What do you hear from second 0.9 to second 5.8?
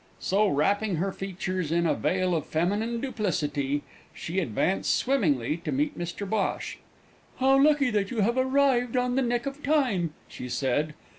her features in a veil of feminine duplicity, she advanced swimmingly to